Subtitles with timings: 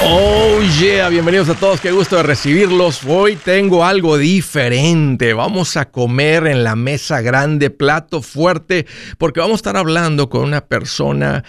[0.00, 3.00] Oh yeah, bienvenidos a todos, qué gusto de recibirlos.
[3.04, 5.34] Hoy tengo algo diferente.
[5.34, 8.86] Vamos a comer en la mesa grande, plato fuerte,
[9.18, 11.42] porque vamos a estar hablando con una persona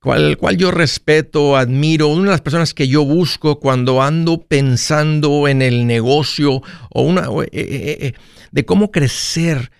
[0.00, 5.48] cual, cual yo respeto, admiro, una de las personas que yo busco cuando ando pensando
[5.48, 6.60] en el negocio
[6.90, 8.12] o una eh, eh, eh,
[8.50, 9.70] de cómo crecer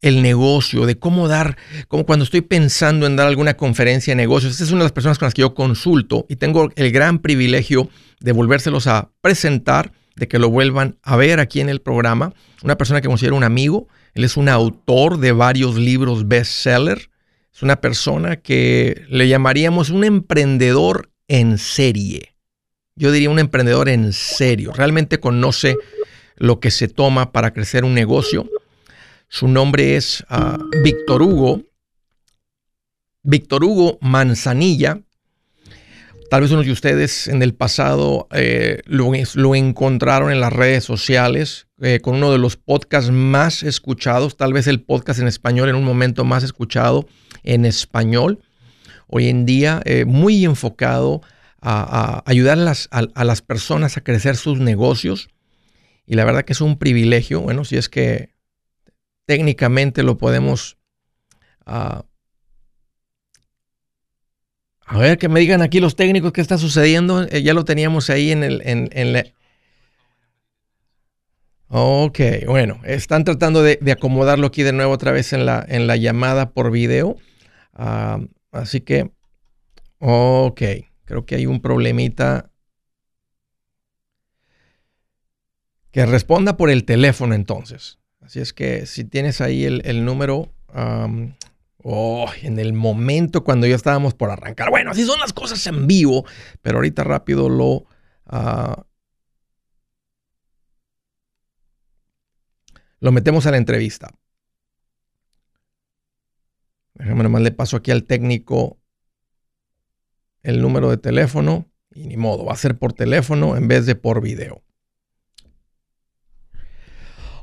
[0.00, 1.56] el negocio, de cómo dar,
[1.88, 4.52] como cuando estoy pensando en dar alguna conferencia de negocios.
[4.52, 7.18] Esta es una de las personas con las que yo consulto y tengo el gran
[7.18, 7.88] privilegio
[8.20, 12.32] de volvérselos a presentar, de que lo vuelvan a ver aquí en el programa.
[12.62, 17.10] Una persona que considero un amigo, él es un autor de varios libros bestseller,
[17.54, 22.34] es una persona que le llamaríamos un emprendedor en serie.
[22.96, 25.76] Yo diría un emprendedor en serio, realmente conoce
[26.36, 28.48] lo que se toma para crecer un negocio
[29.28, 31.62] su nombre es ah, Víctor Hugo.
[33.22, 35.00] Víctor Hugo Manzanilla.
[36.30, 41.68] Tal vez unos de ustedes en el pasado eh, lo, encontraron en las redes sociales
[41.80, 45.76] eh, con uno de los podcasts más escuchados, tal vez el podcast en español en
[45.76, 47.06] un momento más escuchado
[47.44, 48.40] en español.
[49.06, 51.22] Hoy en día eh, muy enfocado
[51.62, 52.58] a, ayudar
[52.90, 55.28] a las personas a crecer sus negocios.
[56.06, 58.37] Y la verdad que es un privilegio, bueno, si es que
[59.28, 60.78] técnicamente lo podemos...
[61.66, 62.06] Ah,
[64.86, 67.24] a ver, que me digan aquí los técnicos qué está sucediendo.
[67.24, 68.62] Eh, ya lo teníamos ahí en el...
[68.64, 69.26] En, la...
[71.68, 75.96] Ok, bueno, están tratando de, acomodarlo aquí de nuevo otra vez en la, en la
[75.96, 77.18] llamada por video.
[77.74, 79.10] Ah, así que,
[79.98, 80.62] ok,
[81.04, 82.50] creo que hay un problemita.
[85.90, 87.97] Que responda por el teléfono entonces.
[88.28, 90.52] Así es que si tienes ahí el, número,
[91.82, 94.68] oh, en el momento cuando ya estábamos por arrancar.
[94.68, 96.26] Bueno, así son las cosas en vivo,
[96.60, 97.86] pero ahorita rápido lo...
[98.26, 98.84] Ah,
[103.00, 104.10] lo metemos a la entrevista.
[106.96, 108.78] Déjame nomás le paso aquí al técnico
[110.42, 113.94] el número de teléfono y ni modo, va a ser por teléfono en vez de
[113.94, 114.62] por video.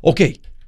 [0.04, 0.22] Ok,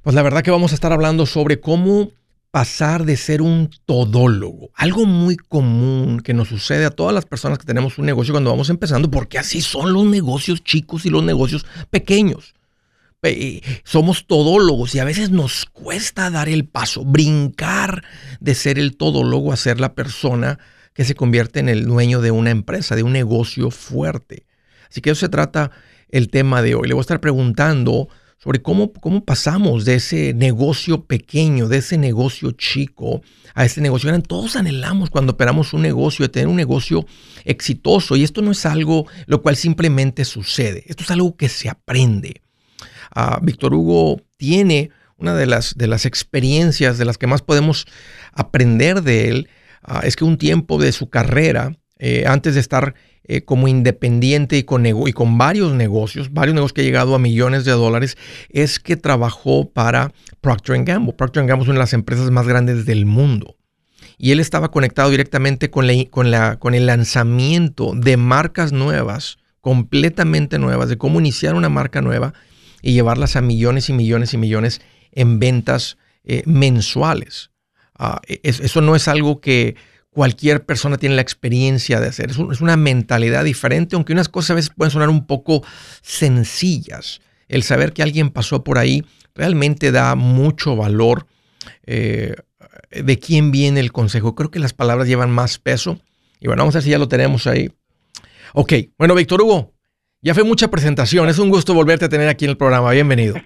[0.08, 2.12] pues la verdad que vamos a estar hablando sobre cómo
[2.50, 7.58] pasar de ser un todólogo, algo muy común que nos sucede a todas las personas
[7.58, 11.22] que tenemos un negocio cuando vamos empezando, porque así son los negocios chicos y los
[11.22, 12.54] negocios pequeños.
[13.84, 18.02] Somos todólogos y a veces nos cuesta dar el paso, brincar
[18.40, 20.58] de ser el todólogo a ser la persona
[20.94, 24.46] que se convierte en el dueño de una empresa, de un negocio fuerte.
[24.88, 25.70] Así que eso se trata
[26.08, 26.88] el tema de hoy.
[26.88, 28.08] Le voy a estar preguntando
[28.38, 33.20] sobre cómo, cómo pasamos de ese negocio pequeño, de ese negocio chico,
[33.54, 34.26] a ese negocio grande.
[34.28, 37.04] Todos anhelamos cuando operamos un negocio, de tener un negocio
[37.44, 38.16] exitoso.
[38.16, 40.84] Y esto no es algo lo cual simplemente sucede.
[40.86, 42.42] Esto es algo que se aprende.
[43.10, 47.86] Ah, Víctor Hugo tiene una de las, de las experiencias de las que más podemos
[48.32, 49.48] aprender de él.
[49.82, 52.94] Ah, es que un tiempo de su carrera, eh, antes de estar
[53.30, 54.82] eh, como independiente y con,
[55.36, 58.16] varios negocios, varios negocios que han llegado a millones de dólares,
[58.48, 61.12] es que trabajó para Procter Gamble.
[61.12, 63.56] Procter Gamble es una de las empresas más grandes del mundo.
[64.16, 71.20] Y él estaba conectado directamente con, el lanzamiento de marcas nuevas, completamente nuevas, de cómo
[71.20, 72.32] iniciar una marca nueva
[72.80, 74.80] y llevarlas a millones y millones y millones
[75.12, 77.50] en ventas eh, mensuales.
[77.98, 79.76] Ah, eso no es algo que
[80.18, 82.30] cualquier persona tiene la experiencia de hacer.
[82.30, 85.62] Es, una mentalidad diferente, aunque unas cosas a veces pueden sonar un poco
[86.02, 87.20] sencillas.
[87.46, 89.04] El saber que alguien pasó por ahí
[89.36, 91.26] realmente da mucho valor
[91.86, 92.34] eh,
[92.90, 94.34] de quién viene el consejo.
[94.34, 96.00] Creo que las palabras llevan más peso.
[96.40, 97.68] Y bueno, vamos a ver si ya lo tenemos ahí.
[98.54, 99.72] Ok, bueno, Víctor Hugo,
[100.20, 101.28] ya fue mucha presentación.
[101.28, 102.90] Es un gusto volverte a tener aquí en el programa.
[102.90, 103.36] Bienvenido.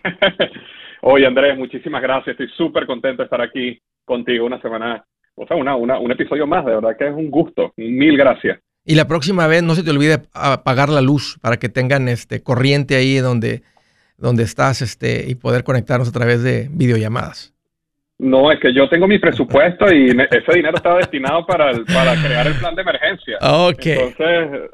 [1.02, 2.28] Oye, Andrés, muchísimas gracias.
[2.28, 6.46] Estoy súper contento de estar aquí contigo una semana o sea, una, una, un episodio
[6.46, 7.72] más, de verdad que es un gusto.
[7.76, 8.58] Mil gracias.
[8.84, 12.42] Y la próxima vez no se te olvide apagar la luz para que tengan este
[12.42, 13.62] corriente ahí donde,
[14.18, 17.51] donde estás este, y poder conectarnos a través de videollamadas.
[18.22, 22.46] No, es que yo tengo mi presupuesto y ese dinero estaba destinado para, para crear
[22.46, 23.36] el plan de emergencia.
[23.40, 23.84] Ok.
[23.84, 24.70] Entonces...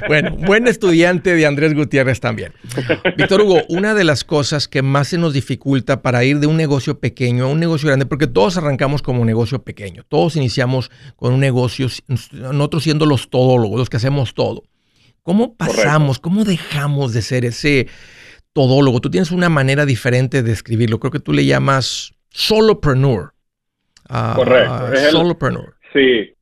[0.08, 2.52] bueno, buen estudiante de Andrés Gutiérrez también.
[3.16, 6.56] Víctor Hugo, una de las cosas que más se nos dificulta para ir de un
[6.56, 10.90] negocio pequeño a un negocio grande, porque todos arrancamos como un negocio pequeño, todos iniciamos
[11.14, 11.86] con un negocio,
[12.32, 14.64] nosotros siendo los todólogos, los que hacemos todo.
[15.22, 17.86] ¿Cómo pasamos, cómo dejamos de ser ese
[18.52, 19.00] todólogo.
[19.00, 20.98] Tú tienes una manera diferente de escribirlo.
[20.98, 23.32] Creo que tú le llamas solopreneur.
[24.08, 24.96] Uh, Correcto.
[25.10, 25.74] solopreneur.
[25.92, 26.34] Sí.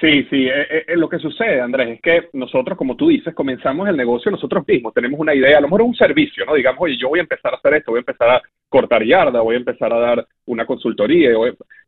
[0.00, 3.86] Sí, sí, eh, eh, lo que sucede, Andrés, es que nosotros, como tú dices, comenzamos
[3.86, 6.54] el negocio nosotros mismos, tenemos una idea, a lo mejor un servicio, ¿no?
[6.54, 9.42] Digamos, oye, yo voy a empezar a hacer esto, voy a empezar a cortar yarda,
[9.42, 11.32] voy a empezar a dar una consultoría,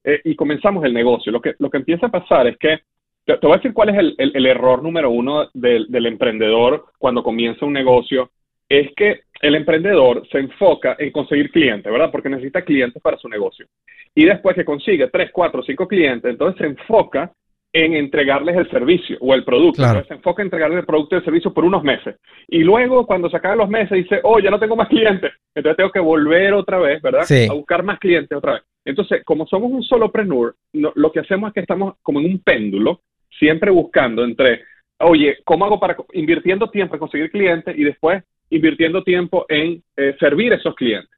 [0.05, 1.32] eh, y comenzamos el negocio.
[1.32, 2.81] Lo que, lo que empieza a pasar es que,
[3.25, 7.23] te, voy a decir cuál es el, el, error número uno del, del emprendedor cuando
[7.23, 8.31] comienza un negocio,
[8.69, 12.12] es que el emprendedor se enfoca en conseguir clientes, ¿verdad?
[12.12, 13.67] Porque necesita clientes para su negocio.
[14.15, 17.33] Y después que consigue tres, cuatro, cinco clientes, entonces se enfoca
[17.73, 19.83] en entregarles el servicio o el producto.
[20.06, 22.17] se enfoca en entregarles el producto y el servicio por unos meses.
[22.47, 25.33] Y luego, cuando se acaban los meses, dice, oh, ya no tengo más clientes.
[25.55, 27.25] Entonces tengo que volver otra vez, ¿verdad?
[27.50, 28.62] A buscar más clientes otra vez.
[28.85, 32.38] Entonces, como somos un solopreneur, no, lo que hacemos es que estamos como en un
[32.41, 33.00] péndulo,
[33.38, 34.62] siempre buscando entre,
[35.00, 38.23] oye, ¿cómo hago para invirtiendo tiempo en conseguir clientes y después
[38.54, 41.10] invirtiendo tiempo en eh, servir a esos clientes?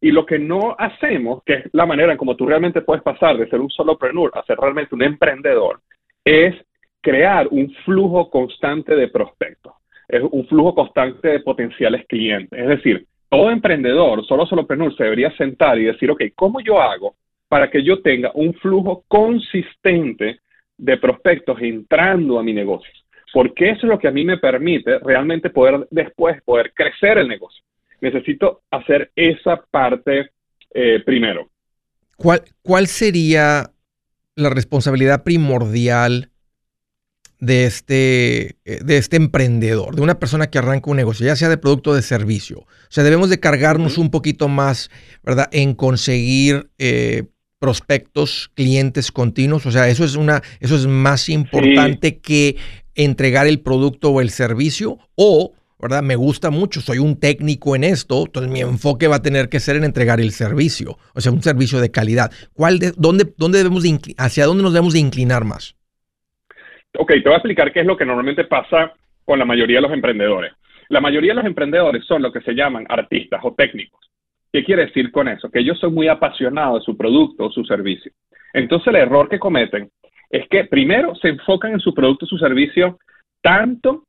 [0.00, 3.36] Y lo que no hacemos, que es la manera en como tú realmente puedes pasar
[3.36, 5.80] de ser un solopreneur a ser realmente un emprendedor,
[6.24, 6.54] es
[7.00, 9.72] crear un flujo constante de prospectos,
[10.08, 12.58] es un flujo constante de potenciales clientes.
[12.58, 17.16] Es decir, todo emprendedor, solo solopreneur, se debería sentar y decir, ok, ¿cómo yo hago
[17.48, 20.40] para que yo tenga un flujo consistente
[20.76, 22.92] de prospectos entrando a mi negocio?
[23.32, 27.28] Porque eso es lo que a mí me permite realmente poder después poder crecer el
[27.28, 27.62] negocio.
[28.00, 30.30] Necesito hacer esa parte
[30.72, 31.50] eh, primero.
[32.16, 33.70] ¿Cuál, ¿Cuál sería
[34.34, 36.30] la responsabilidad primordial
[37.40, 41.48] de este, eh, de este emprendedor, de una persona que arranca un negocio, ya sea
[41.48, 42.60] de producto o de servicio.
[42.60, 44.90] O sea, debemos de cargarnos un poquito más,
[45.22, 47.24] ¿verdad?, en conseguir eh,
[47.58, 49.66] prospectos, clientes continuos.
[49.66, 52.56] O sea, eso es una, eso es más importante que
[52.98, 54.98] entregar el producto o el servicio.
[55.14, 56.02] O ¿verdad?
[56.02, 59.60] Me gusta mucho, soy un técnico en esto, entonces mi enfoque va a tener que
[59.60, 62.32] ser en entregar el servicio, o sea, un servicio de calidad.
[62.52, 63.84] ¿Cuál de, dónde, dónde debemos
[64.18, 65.76] ¿Hacia dónde nos debemos de inclinar más?
[66.98, 68.92] Ok, te voy a explicar qué es lo que normalmente pasa
[69.24, 70.52] con la mayoría de los emprendedores.
[70.88, 74.00] La mayoría de los emprendedores son lo que se llaman artistas o técnicos.
[74.52, 75.50] ¿Qué quiere decir con eso?
[75.50, 78.10] Que ellos son muy apasionados de su producto o su servicio.
[78.54, 79.90] Entonces el error que cometen
[80.30, 82.98] es que primero se enfocan en su producto su servicio
[83.40, 84.04] tanto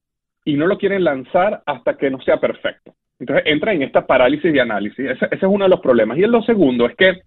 [0.46, 2.94] y no lo quieren lanzar hasta que no sea perfecto.
[3.20, 5.00] Entonces entra en esta parálisis de análisis.
[5.00, 6.18] Ese, es uno de los problemas.
[6.18, 7.22] Y lo segundo es que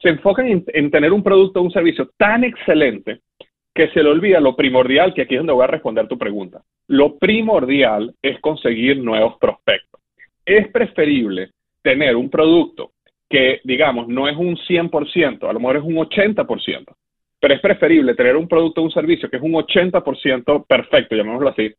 [0.00, 3.20] se enfocan en, tener un producto o un servicio tan excelente
[3.74, 6.62] que se le olvida lo primordial, que aquí es donde voy a responder tu pregunta.
[6.88, 10.00] Lo primordial es conseguir nuevos prospectos.
[10.44, 11.50] Es preferible
[11.82, 12.92] tener un producto
[13.28, 16.94] que, digamos, no es un 100%, a lo mejor es un 80%,
[17.42, 21.48] pero es preferible tener un producto o un servicio que es un 80% perfecto, llamémoslo
[21.48, 21.74] así,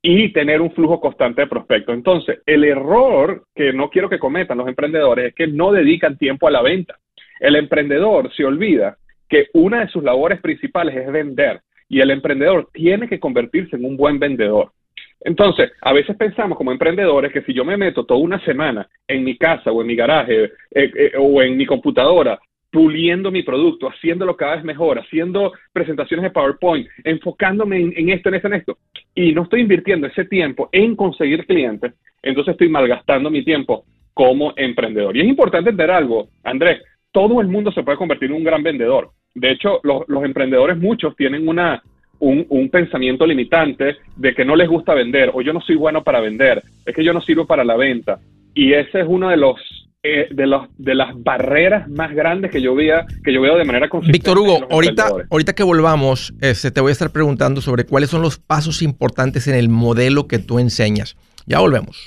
[0.00, 1.94] y tener un flujo constante de prospectos.
[1.94, 6.48] Entonces, el error que no quiero que cometan los emprendedores es que no dedican tiempo
[6.48, 6.98] a la venta.
[7.38, 8.96] El emprendedor se olvida
[9.28, 11.60] que una de sus labores principales es vender
[11.90, 14.72] y el emprendedor tiene que convertirse en un buen vendedor.
[15.20, 19.24] Entonces, a veces pensamos como emprendedores que si yo me meto toda una semana en
[19.24, 22.40] mi casa o en mi garaje eh, eh, o en mi computadora
[22.72, 28.34] puliendo mi producto, haciéndolo cada vez mejor, haciendo presentaciones de PowerPoint, enfocándome en, esto, en
[28.34, 28.78] esto, en esto,
[29.14, 31.92] y no estoy invirtiendo ese tiempo en conseguir clientes,
[32.22, 33.84] entonces estoy malgastando mi tiempo
[34.14, 35.14] como emprendedor.
[35.14, 36.82] Y es importante entender algo, Andrés,
[37.12, 39.10] todo el mundo se puede convertir en un gran vendedor.
[39.34, 41.82] De hecho, los, emprendedores muchos tienen una,
[42.20, 46.02] un, un, pensamiento limitante de que no les gusta vender o yo no soy bueno
[46.02, 48.18] para vender, es que yo no sirvo para la venta.
[48.54, 52.60] Y ese es uno de los eh, de, los, de las barreras más grandes que
[52.60, 54.18] yo, veía, que yo veo de manera consistente.
[54.18, 58.20] Víctor Hugo, ahorita, ahorita que volvamos, este, te voy a estar preguntando sobre cuáles son
[58.20, 61.16] los pasos importantes en el modelo que tú enseñas.
[61.46, 62.02] Ya volvemos.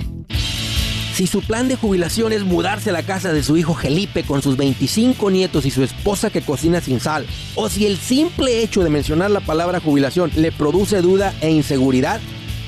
[1.14, 4.42] Si su plan de jubilación es mudarse a la casa de su hijo Felipe con
[4.42, 7.26] sus 25 nietos y su esposa que cocina sin sal,
[7.56, 12.20] o si el simple hecho de mencionar la palabra jubilación le produce duda e inseguridad,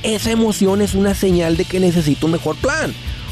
[0.03, 2.93] esa emoción es una señal de que necesita un mejor plan.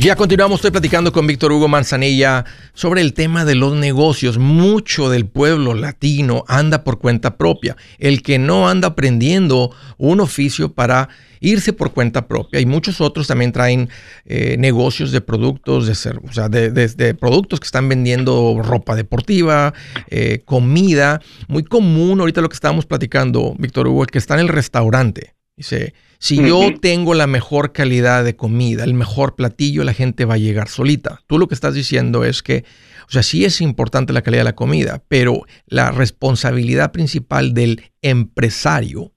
[0.00, 4.38] Ya continuamos, estoy platicando con Víctor Hugo Manzanilla sobre el tema de los negocios.
[4.38, 7.76] Mucho del pueblo latino anda por cuenta propia.
[7.98, 12.60] El que no anda aprendiendo un oficio para irse por cuenta propia.
[12.60, 13.90] Y muchos otros también traen
[14.24, 19.74] eh, negocios de productos, de, ser, o sea, de, productos que están vendiendo ropa deportiva,
[20.08, 21.20] eh, comida.
[21.46, 25.34] Muy común ahorita lo que estábamos platicando, Víctor Hugo, el que está en el restaurante.
[25.60, 30.36] Dice, si yo tengo la mejor calidad de comida, el mejor platillo, la gente va
[30.36, 31.20] a llegar solita.
[31.26, 32.64] Tú lo que estás diciendo es que,
[33.06, 37.82] o sea, sí es importante la calidad de la comida, pero la responsabilidad principal del
[38.00, 39.12] empresario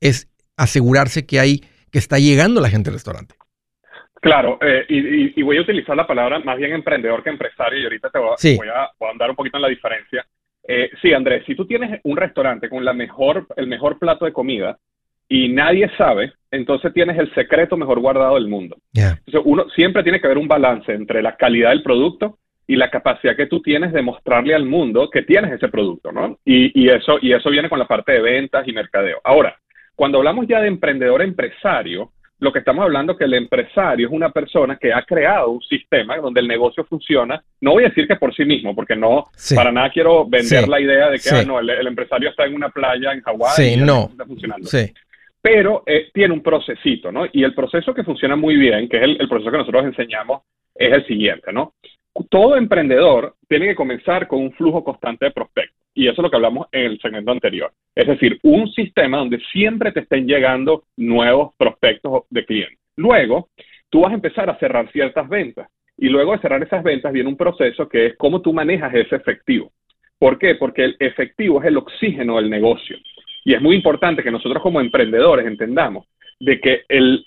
[0.00, 1.60] es asegurarse que hay,
[1.92, 3.34] que está llegando la gente al restaurante.
[4.22, 8.08] Claro, eh, y, voy a utilizar la palabra más bien emprendedor que empresario y ahorita
[8.08, 10.24] te voy, a, voy a, andar un poquito en la diferencia.
[10.66, 14.32] Eh, sí, Andrés, si tú tienes un restaurante con la mejor, el mejor plato de
[14.32, 14.78] comida,
[15.28, 18.76] y nadie sabe, entonces tienes el secreto mejor guardado del mundo.
[18.92, 22.90] Entonces, uno siempre tiene que haber un balance entre la calidad del producto y la
[22.90, 26.38] capacidad que tú tienes de mostrarle al mundo que tienes ese producto, ¿no?
[26.44, 29.20] Y, eso, y eso viene con la parte de ventas y mercadeo.
[29.24, 29.58] Ahora,
[29.94, 34.12] cuando hablamos ya de emprendedor empresario, lo que estamos hablando es que el empresario es
[34.12, 37.42] una persona que ha creado un sistema donde el negocio funciona.
[37.60, 40.80] No voy a decir que por sí mismo, porque no, para nada quiero vender la
[40.80, 44.08] idea de que ah, no, el, empresario está en una playa en Hawái y no.
[44.10, 44.68] está funcionando.
[45.44, 47.26] Pero eh, tiene un procesito, ¿no?
[47.30, 50.40] Y el proceso que funciona muy bien, que es el, proceso que nosotros enseñamos,
[50.74, 51.74] es el siguiente, ¿no?
[52.30, 55.76] Todo emprendedor tiene que comenzar con un flujo constante de prospectos.
[55.92, 57.70] Y eso es lo que hablamos en el segmento anterior.
[57.94, 62.78] Es decir, un sistema donde siempre te estén llegando nuevos prospectos de clientes.
[62.96, 63.50] Luego,
[63.90, 65.68] tú vas a empezar a cerrar ciertas ventas.
[65.98, 69.16] Y luego de cerrar esas ventas viene un proceso que es cómo tú manejas ese
[69.16, 69.70] efectivo.
[70.18, 70.54] ¿Por qué?
[70.54, 72.96] Porque el efectivo es el oxígeno del negocio.
[73.44, 76.06] Y es muy importante que nosotros como emprendedores entendamos
[76.40, 77.22] de que el,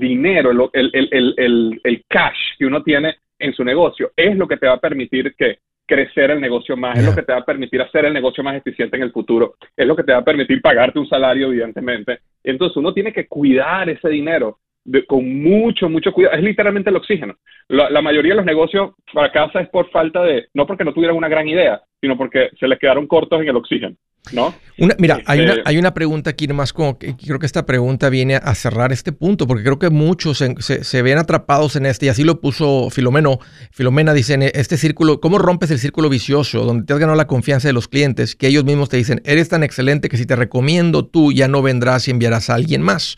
[0.00, 4.80] dinero, el, cash que uno tiene en su negocio es lo que te va a
[4.80, 8.12] permitir que crecer el negocio más, es lo que te va a permitir hacer el
[8.12, 11.08] negocio más eficiente en el futuro, es lo que te va a permitir pagarte un
[11.08, 12.20] salario, evidentemente.
[12.42, 14.58] Entonces uno tiene que cuidar ese dinero
[15.06, 16.36] con mucho, mucho cuidado.
[16.36, 17.34] Es literalmente el oxígeno.
[17.68, 21.16] La, la, mayoría de los negocios fracasan es por falta de, no porque no tuvieran
[21.16, 23.96] una gran idea, sino porque se les quedaron cortos en el oxígeno.
[24.32, 24.54] ¿No?
[24.98, 28.10] mira, hay, una, este hay una pregunta aquí nomás como que creo que esta pregunta
[28.10, 32.08] viene a cerrar este punto, porque creo que muchos se, ven atrapados en este, y
[32.08, 33.38] así lo puso Filomeno.
[33.72, 37.68] Filomena dice, este círculo, ¿cómo rompes el círculo vicioso donde te has ganado la confianza
[37.68, 41.06] de los clientes que ellos mismos te dicen, eres tan excelente que si te recomiendo
[41.06, 43.16] tú ya no vendrás y enviarás a alguien más?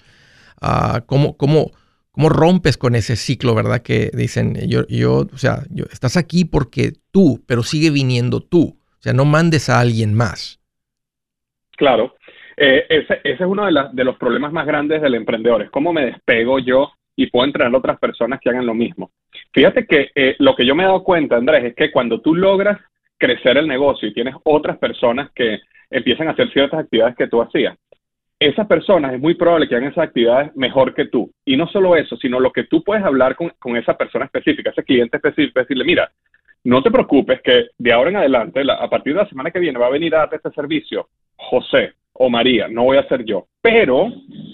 [0.61, 1.73] Uh, ¿cómo, cómo,
[2.11, 3.83] cómo rompes con ese ciclo, verdad?
[3.83, 8.79] Que dicen, yo, yo o sea, yo, estás aquí porque tú, pero sigue viniendo tú.
[8.99, 10.58] O sea, no mandes a alguien más.
[11.79, 12.17] Claro,
[12.57, 16.59] eh, ese, es uno de, los problemas más grandes del emprendedor, es cómo me despego
[16.59, 19.13] yo y puedo entrenar a otras personas que hagan lo mismo.
[19.53, 22.35] Fíjate que eh, lo que yo me he dado cuenta, Andrés, es que cuando tú
[22.35, 22.81] logras
[23.17, 27.41] crecer el negocio y tienes otras personas que empiezan a hacer ciertas actividades que tú
[27.41, 27.79] hacías,
[28.41, 31.31] esas personas es muy probable que hagan esas actividades mejor que tú.
[31.45, 34.71] Y no solo eso, sino lo que tú puedes hablar con, con esa persona específica,
[34.71, 36.11] ese cliente específico, decirle, mira,
[36.69, 39.79] no te preocupes que de ahora en adelante, a partir de la semana que viene,
[39.79, 43.47] va a venir a darte este servicio José o María, no voy a ser yo,
[43.63, 44.13] pero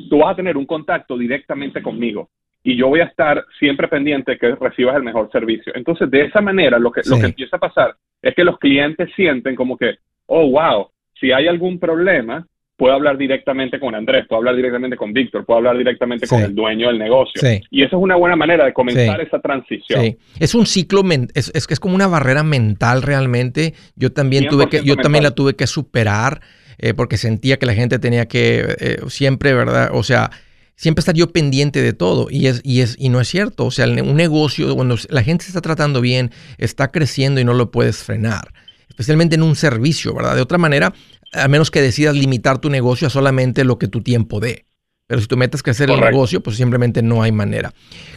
[0.09, 2.31] tú vas a tener un contacto directamente conmigo
[2.63, 5.73] y yo voy a estar siempre pendiente de que recibas el mejor servicio.
[5.75, 9.11] Entonces, de esa manera, lo que, lo que empieza a pasar es que los clientes
[9.17, 14.39] sienten como que, oh, wow, si hay algún problema, puedo hablar directamente con Andrés, puedo
[14.39, 17.41] hablar directamente con Víctor, puedo hablar directamente con el dueño del negocio.
[17.71, 20.17] Y eso es una buena manera de comenzar esa transición.
[20.39, 21.03] Es un ciclo,
[21.35, 23.75] es, es, es como una barrera mental realmente.
[23.97, 26.41] Yo también tuve que, yo también la tuve que superar
[26.79, 29.91] eh, porque sentía que la gente tenía que eh, siempre, ¿verdad?
[29.93, 30.31] O sea,
[30.77, 33.71] siempre estar yo pendiente de todo y es y es y no es cierto, o
[33.71, 37.71] sea, un negocio cuando la gente se está tratando bien, está creciendo y no lo
[37.71, 38.53] puedes frenar,
[38.89, 40.35] especialmente en un servicio, ¿verdad?
[40.35, 40.93] De otra manera,
[41.35, 44.67] a menos que decidas limitar tu negocio a solamente lo que tu tiempo dé.
[45.07, 47.75] Pero si tú metes que hacer el negocio, pues simplemente no hay manera.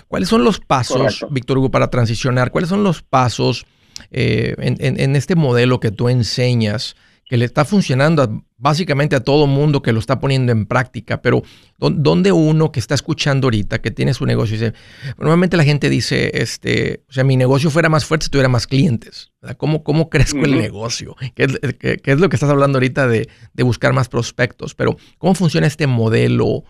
[0.08, 2.50] ¿Cuáles son los pasos, Víctor Hugo, para transicionar?
[2.50, 3.66] ¿Cuáles son los pasos
[4.12, 6.96] eh, en, este modelo que tú enseñas
[7.28, 11.22] que le está funcionando básicamente a todo mundo que lo está poniendo en práctica?
[11.22, 11.44] Pero
[11.78, 14.74] ¿dónde uno que está escuchando ahorita, que tiene su negocio, dice,
[15.18, 18.68] normalmente la gente dice, este, o sea, mi negocio fuera más fuerte si tuviera más
[18.68, 19.32] clientes.
[19.58, 21.16] ¿Cómo, cómo crezco el negocio?
[21.36, 24.74] ¿Qué es, lo que estás hablando ahorita de, buscar más prospectos?
[24.74, 26.64] Pero ¿cómo funciona este modelo?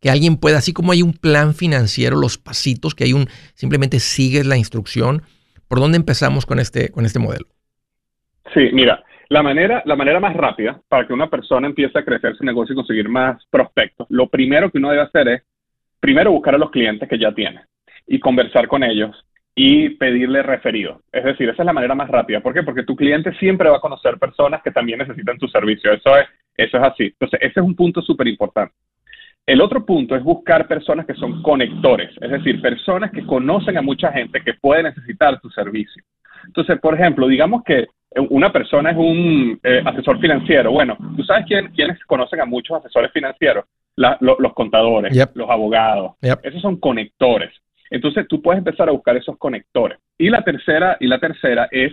[0.00, 3.98] que alguien pueda, así como hay un plan financiero, los pasitos, que hay un, simplemente
[3.98, 5.22] sigues la instrucción.
[5.66, 7.46] ¿Por dónde empezamos con este, con este modelo?
[8.54, 12.36] Sí, mira, la manera, la manera más rápida para que una persona empiece a crecer
[12.36, 15.42] su negocio y conseguir más prospectos, lo primero que uno debe hacer es,
[16.00, 17.62] primero buscar a los clientes que ya tiene
[18.06, 21.02] y conversar con ellos y pedirle referido.
[21.12, 22.40] Es decir, esa es la manera más rápida.
[22.40, 22.62] ¿Por qué?
[22.62, 25.92] Porque tu cliente siempre va a conocer personas que también necesitan tu servicio.
[25.92, 27.04] Eso es, eso es así.
[27.06, 28.74] Entonces, ese es un punto súper importante.
[29.44, 33.82] El otro punto es buscar personas que son conectores, es decir, personas que conocen a
[33.82, 36.02] mucha gente que puede necesitar tu servicio.
[36.46, 37.88] Entonces, por ejemplo, digamos que
[38.30, 40.72] una persona es un eh, asesor financiero.
[40.72, 43.64] Bueno, tú sabes quién, quiénes conocen a muchos asesores financieros,
[43.96, 46.12] los contadores, los abogados.
[46.42, 47.52] Esos son conectores.
[47.90, 49.98] Entonces tú puedes empezar a buscar esos conectores.
[50.18, 51.92] Y la tercera, y la tercera es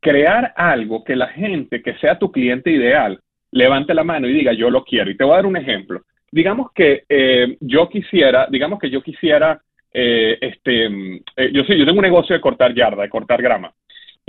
[0.00, 3.20] crear algo que la gente que sea tu cliente ideal
[3.50, 5.10] levante la mano y diga yo lo quiero.
[5.10, 6.02] Y te voy a dar un ejemplo.
[6.30, 9.60] Digamos que eh, yo quisiera, digamos que yo quisiera,
[9.92, 13.40] eh, este, mm, eh, yo sí, yo tengo un negocio de cortar yarda, de cortar
[13.40, 13.72] grama.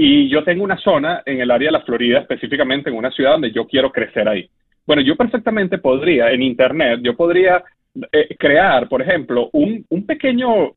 [0.02, 3.34] Y yo tengo una zona en el área de la Florida, específicamente en una ciudad
[3.34, 4.50] donde yo quiero crecer ahí.
[4.88, 7.62] Bueno, yo perfectamente podría, en Internet, yo podría
[8.14, 10.72] eh, crear, por ejemplo, un, un pequeño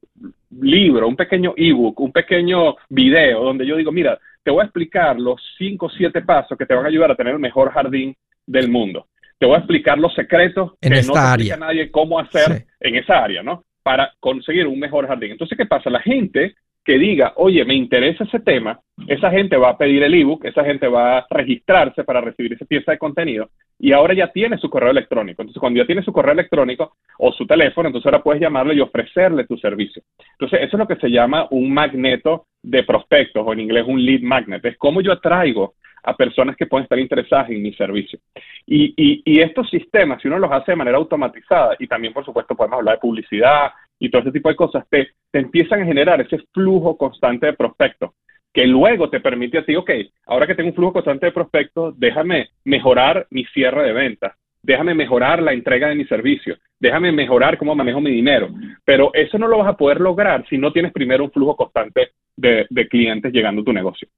[0.61, 5.21] libro, un pequeño ebook, un pequeño video donde yo digo, mira, te voy a explicar
[5.21, 8.17] los cinco o siete pasos que te van a ayudar a tener el mejor jardín
[8.45, 9.07] del mundo.
[9.39, 13.23] Te voy a explicar los secretos en que no te nadie cómo hacer en esa
[13.23, 13.63] área, ¿no?
[13.85, 15.31] Para conseguir un mejor jardín.
[15.31, 15.91] Entonces, ¿qué pasa?
[15.91, 20.15] La gente que diga, oye, me interesa ese tema, esa gente va a pedir el
[20.15, 24.29] ebook, esa gente va a registrarse para recibir esa pieza de contenido y ahora ya
[24.29, 25.43] tiene su correo electrónico.
[25.43, 28.81] Entonces, cuando ya tiene su correo electrónico o su teléfono, entonces ahora puedes llamarle y
[28.81, 30.03] ofrecerle tu servicio.
[30.33, 34.05] Entonces, eso es lo que se llama un magneto de prospectos o en inglés un
[34.05, 34.65] lead magnet.
[34.65, 38.19] Es cómo yo atraigo a personas que pueden estar interesadas en mi servicio.
[38.67, 42.25] Y, y, y, estos sistemas, si uno los hace de manera automatizada, y también, por
[42.25, 43.71] supuesto, podemos hablar de publicidad
[44.03, 47.53] y todo ese tipo de cosas, te, te empiezan a generar ese flujo constante de
[47.53, 48.11] prospectos
[48.53, 49.91] que luego te permite a ti, ok,
[50.27, 54.93] ahora que tengo un flujo constante de prospectos, déjame mejorar mi cierre de ventas, déjame
[54.93, 58.49] mejorar la entrega de mi servicio, déjame mejorar cómo manejo mi dinero.
[58.85, 62.11] Pero eso no lo vas a poder lograr si no tienes primero un flujo constante
[62.37, 64.09] de, de clientes llegando a tu negocio.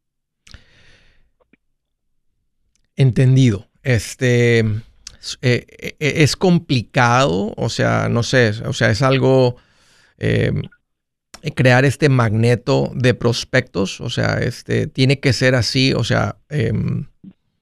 [2.96, 3.66] Entendido.
[3.82, 9.56] Este eh, eh, es complicado, o sea, no sé, o sea, es algo
[10.18, 10.62] Em,
[11.54, 17.06] crear este magneto de prospectos, o sea, este, tiene que ser así, o sea, em,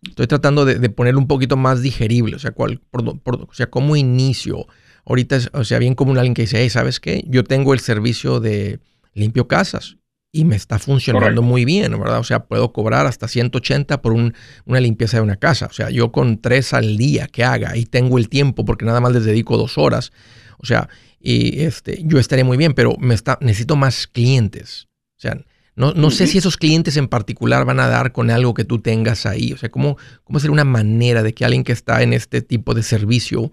[0.03, 4.67] estoy tratando de, ponerlo un poquito más digerible, o sea, cuál, o sea, cómo inicio.
[5.05, 7.25] Ahorita, es, o sea, bien común alguien que dice, hey, ¿sabes qué?
[7.27, 8.79] Yo tengo el servicio de
[9.15, 9.97] limpio casas
[10.35, 12.19] y me está funcionando muy bien, ¿verdad?
[12.19, 15.67] O sea, puedo cobrar hasta 180 por una limpieza de una casa.
[15.67, 19.01] O sea, yo con tres al día que haga y tengo el tiempo porque nada
[19.01, 20.13] más les dedico dos horas.
[20.57, 20.89] O sea,
[21.23, 24.89] y este, yo estaré muy bien, pero me está, necesito más clientes.
[25.17, 25.37] O sea,
[25.75, 28.81] no, no sé si esos clientes en particular van a dar con algo que tú
[28.81, 29.53] tengas ahí.
[29.53, 32.75] O sea, ¿cómo, cómo hacer una manera de que alguien que está en este tipo
[32.75, 33.51] de servicio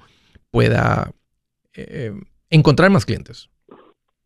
[0.52, 1.12] pueda
[1.76, 2.12] eh,
[2.50, 3.50] encontrar más clientes?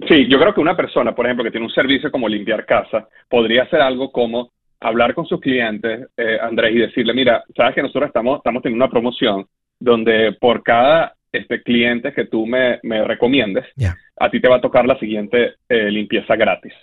[0.07, 3.07] Sí, yo creo que una persona, por ejemplo, que tiene un servicio como limpiar casa,
[3.29, 7.83] podría hacer algo como hablar con sus clientes, eh, Andrés, y decirle, mira, sabes que
[7.83, 9.45] nosotros estamos, estamos teniendo una promoción
[9.79, 13.65] donde por cada este, cliente que tú me, me recomiendes,
[14.17, 16.73] a ti te va a tocar la siguiente eh, limpieza gratis.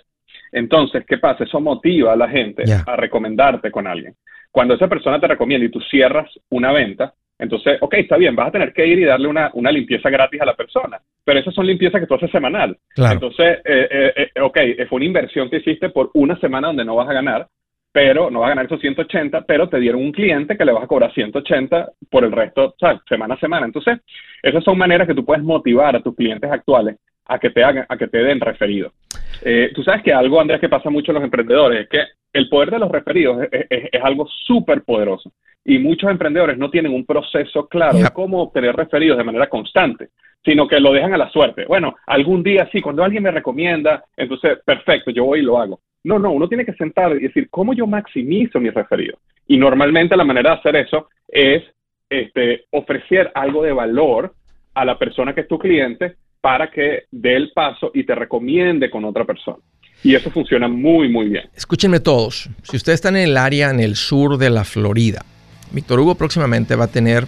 [0.51, 1.45] Entonces, ¿qué pasa?
[1.45, 4.15] Eso motiva a la gente a recomendarte con alguien.
[4.51, 8.49] Cuando esa persona te recomienda y tú cierras una venta, entonces, ok, está bien, vas
[8.49, 11.55] a tener que ir y darle una, una limpieza gratis a la persona, pero esas
[11.55, 12.77] son limpiezas que tú haces semanal.
[12.95, 16.95] Entonces, eh, eh, eh ok, fue una inversión que hiciste por una semana donde no
[16.95, 17.47] vas a ganar,
[17.91, 20.83] pero no vas a ganar esos 180, pero te dieron un cliente que le vas
[20.83, 23.65] a cobrar 180 por el resto, o sea, semana a semana.
[23.65, 23.99] Entonces,
[24.41, 27.85] esas son maneras que tú puedes motivar a tus clientes actuales a que te hagan,
[27.87, 28.93] a que te den referidos.
[29.41, 32.47] Eh, tú sabes que algo, Andrés, que pasa mucho en los emprendedores, es que el
[32.49, 35.31] poder de los referidos es, algo súper poderoso.
[35.63, 40.09] Y muchos emprendedores no tienen un proceso claro de cómo obtener referidos de manera constante,
[40.43, 41.65] sino que lo dejan a la suerte.
[41.65, 45.79] Bueno, algún día sí, cuando alguien me recomienda, entonces, perfecto, yo voy y lo hago.
[46.03, 49.19] No, no, uno tiene que sentar y decir, ¿cómo yo maximizo mis referidos?
[49.47, 51.63] Y normalmente la manera de hacer eso es
[52.09, 54.33] este, ofrecer algo de valor
[54.73, 58.89] a la persona que es tu cliente para que dé el paso y te recomiende
[58.89, 59.57] con otra persona.
[60.03, 61.43] Y eso funciona muy, muy bien.
[61.55, 65.23] Escúchenme todos, si ustedes están en el área en el sur de la Florida,
[65.71, 67.27] Víctor Hugo próximamente va a tener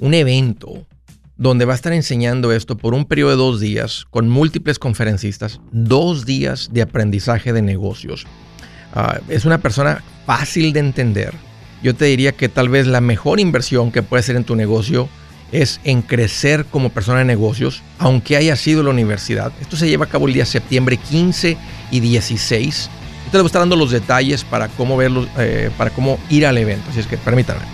[0.00, 0.86] un evento
[1.36, 5.60] donde va a estar enseñando esto por un periodo de dos días con múltiples conferencistas,
[5.70, 8.26] dos días de aprendizaje de negocios.
[8.94, 11.34] Ah, es una persona fácil de entender.
[11.82, 15.08] Yo te diría que tal vez la mejor inversión que puedes hacer en tu negocio
[15.54, 19.52] es en crecer como persona de negocios, aunque haya sido la universidad.
[19.60, 21.56] Esto se lleva a cabo el día septiembre 15
[21.90, 22.90] y 16.
[23.26, 26.46] Yo te voy a estar dando los detalles para cómo verlo, eh, para cómo ir
[26.46, 26.90] al evento.
[26.90, 27.73] Así es que permítanme.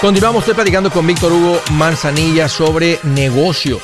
[0.00, 3.82] Continuamos, estoy platicando con Víctor Hugo Manzanilla sobre negocios.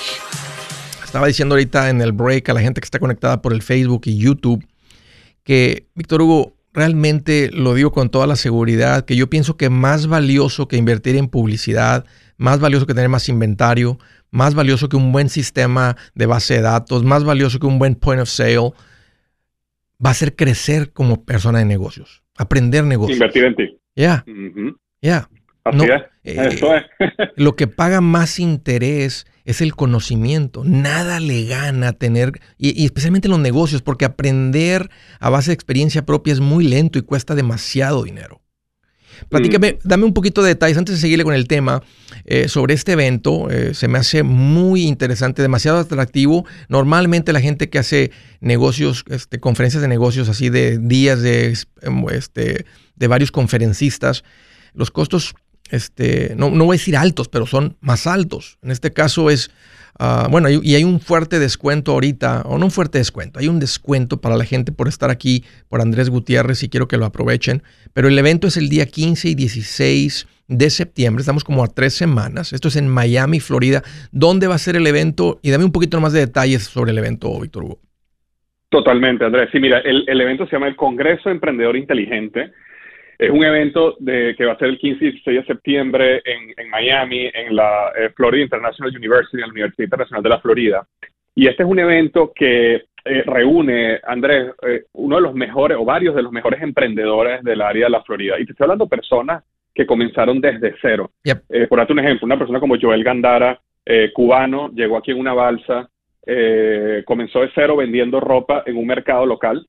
[1.05, 4.01] Estaba diciendo ahorita en el break a la gente que está conectada por el Facebook
[4.07, 4.67] y YouTube
[5.45, 10.07] que, Víctor Hugo, realmente lo digo con toda la seguridad, que yo pienso que más
[10.07, 12.07] valioso que invertir en publicidad,
[12.39, 13.99] más valioso que tener más inventario,
[14.31, 17.95] más valioso que un buen sistema de base de datos, más valioso que un buen
[17.95, 18.73] point of sale,
[20.05, 23.19] va a ser crecer como persona de negocios, aprender negocios.
[23.19, 23.79] Invertir en ti.
[23.95, 24.25] Ya.
[25.03, 25.29] Ya
[25.73, 25.85] no,
[26.25, 26.87] eh,
[27.37, 30.63] lo que paga más interés es el conocimiento.
[30.65, 36.05] Nada le gana tener, y, especialmente en los negocios, porque aprender a base de experiencia
[36.05, 38.43] propia es muy lento y cuesta demasiado dinero.
[39.29, 39.89] Platícame, mm.
[39.89, 41.83] dame un poquito de detalles antes de seguirle con el tema
[42.25, 43.51] eh, sobre este evento.
[43.51, 46.45] Eh, se me hace muy interesante, demasiado atractivo.
[46.69, 51.57] Normalmente la gente que hace negocios, este, conferencias de negocios así de días de,
[52.13, 54.25] este, de varios conferencistas,
[54.75, 55.35] los costos
[55.71, 58.59] este, no, voy a decir altos, pero son más altos.
[58.63, 59.51] En este caso es,
[59.99, 63.61] ah, bueno, y hay un fuerte descuento ahorita, o no un fuerte descuento, hay un
[63.61, 67.63] descuento para la gente por estar aquí, por Andrés Gutiérrez, y quiero que lo aprovechen.
[67.93, 71.95] Pero el evento es el día 15 y 16 de septiembre, estamos como a tres
[71.95, 72.53] semanas.
[72.53, 73.83] Esto es en Miami, Florida.
[74.13, 75.41] ¿Dónde va a ser el evento?
[75.43, 77.81] Y dame un poquito más de detalles sobre el evento, Víctor Hugo.
[78.69, 79.49] Totalmente, Andrés.
[79.53, 82.53] Sí, mira, el evento se llama el Congreso Emprendedor Inteligente.
[83.19, 86.69] Es un evento de, que va a ser el 15 y 16 de septiembre en,
[86.69, 90.87] Miami, en la eh, Florida International University, en la Universidad Internacional de la Florida.
[91.35, 92.75] Y este es un evento que
[93.05, 97.63] eh, reúne, Andrés, eh, uno de los mejores o varios de los mejores emprendedores del
[97.63, 98.39] área de la Florida.
[98.39, 101.11] Y te estoy hablando de personas que comenzaron desde cero.
[101.69, 103.61] por darte un ejemplo, una persona como Joel Gandara,
[104.15, 105.91] cubano, llegó aquí en una balsa,
[107.05, 109.67] comenzó de cero vendiendo ropa en un mercado local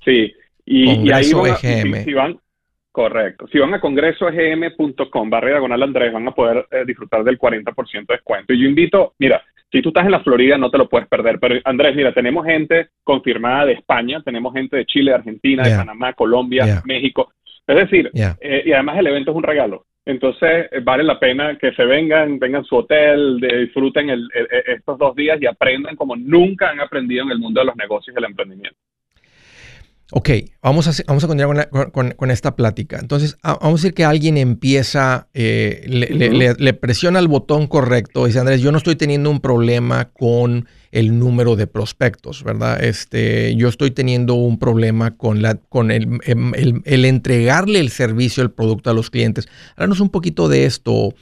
[0.04, 0.34] Sí,
[0.66, 2.04] y, ahí van, EGM.
[2.04, 2.40] Si, van,
[2.92, 7.92] correcto, si van a congresoegm.com, barrera diagonal Andrés, van a poder eh, disfrutar del 40%
[7.92, 8.54] de descuento.
[8.54, 11.40] Y yo invito, mira, si tú estás en la Florida no te lo puedes perder,
[11.40, 16.14] pero Andrés, mira, tenemos gente confirmada de España, tenemos gente de Chile, Argentina, de Panamá,
[16.14, 17.32] Colombia, México.
[17.66, 19.86] Es decir, eh, y además el evento es un regalo.
[20.06, 24.10] Entonces, vale la pena que se vengan, vengan a su hotel, disfruten
[24.66, 28.16] estos dos días y aprendan como nunca han aprendido en el mundo de los negocios
[28.16, 28.78] y el emprendimiento.
[30.14, 30.30] Ok,
[30.62, 33.00] vamos a, vamos a continuar con, esta plática.
[33.00, 38.40] Entonces, vamos a decir que alguien empieza, eh, le, presiona el botón correcto y dice,
[38.40, 42.84] Andrés, yo no estoy teniendo un problema con el número de prospectos, ¿verdad?
[42.84, 46.52] Este, yo estoy teniendo un problema con, la, con el, em,
[46.84, 49.48] el entregarle el servicio, el producto a los clientes.
[49.78, 51.14] Háblanos un poquito de esto,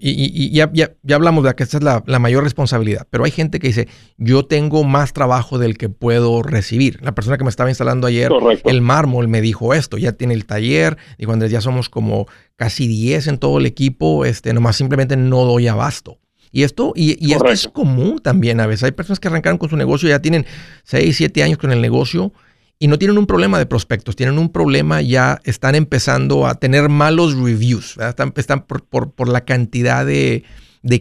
[0.00, 0.70] y, ya,
[1.14, 4.84] hablamos de que esta es la, mayor responsabilidad, pero hay gente que dice, yo tengo
[4.84, 6.98] más trabajo del que puedo recibir.
[7.02, 8.30] La persona que me estaba instalando ayer,
[8.64, 12.88] el mármol, me dijo esto, ya tiene el taller, dijo Andrés, ya somos como casi
[12.88, 16.18] 10 en todo el equipo, este, nomás simplemente no doy abasto.
[16.52, 18.84] Y esto, y, esto es común también a veces.
[18.84, 20.46] Hay personas que arrancaron con su negocio, ya tienen
[20.84, 22.32] 6, 7 años con el negocio
[22.78, 26.88] y no tienen un problema de prospectos, tienen un problema, ya están empezando a tener
[26.88, 30.44] malos reviews, están, están por, por, la cantidad de,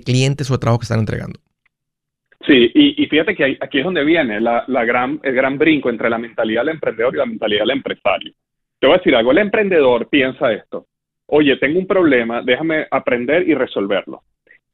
[0.06, 1.40] clientes o de trabajo que están entregando.
[2.48, 6.18] Sí, y, fíjate que aquí es donde viene la, gran, el gran brinco entre la
[6.18, 8.34] mentalidad del emprendedor y la mentalidad del empresario.
[8.80, 10.86] Te voy a decir algo, el emprendedor piensa esto,
[11.28, 14.22] oye, tengo un problema, déjame aprender y resolverlo.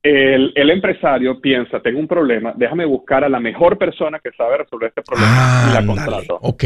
[0.03, 4.57] El, el, empresario piensa, tengo un problema, déjame buscar a la mejor persona que sabe
[4.57, 6.39] resolver este problema y la contrato.
[6.41, 6.63] Ok.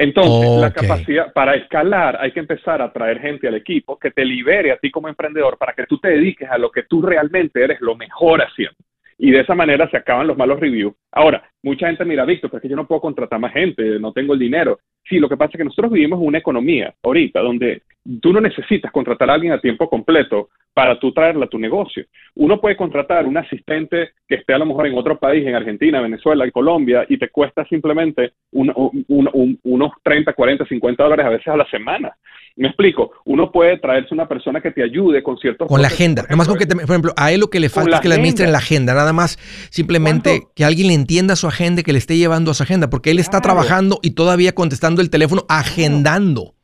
[0.00, 4.24] Entonces, la capacidad para escalar hay que empezar a traer gente al equipo que te
[4.24, 7.64] libere a ti como emprendedor para que tú te dediques a lo que tú realmente
[7.64, 8.76] eres lo mejor haciendo.
[9.18, 10.94] Y de esa manera se acaban los malos reviews.
[11.10, 14.38] Ahora, mucha gente mira, Víctor, porque yo no puedo contratar más gente, no tengo el
[14.38, 14.78] dinero.
[15.08, 17.82] Sí, lo que pasa es que nosotros vivimos una economía ahorita donde
[18.20, 22.04] tú no necesitas contratar a alguien a tiempo completo para tú traerla a tu negocio.
[22.36, 26.00] Uno puede contratar un asistente que esté a lo mejor en otro país, en Argentina,
[26.00, 31.56] Venezuela, en Colombia, y te cuesta simplemente unos 30, 40, 50 dólares a veces a
[31.56, 32.14] la semana.
[32.54, 35.68] Me explico, uno puede traerse una persona que te ayude con ciertos...
[35.68, 37.96] Con la agenda, nada más con que, por ejemplo, a él lo que le falta
[37.96, 39.38] es que le administren la agenda, nada más.
[39.70, 43.12] Simplemente que alguien le entienda su agenda, que le esté llevando a su agenda, porque
[43.12, 46.54] él está trabajando y todavía contestando el teléfono, agendando.